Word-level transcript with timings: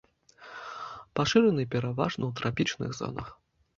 Пашыраны 1.19 1.63
пераважна 1.75 2.23
ў 2.29 2.31
трапічных 2.41 2.91
зонах. 3.03 3.27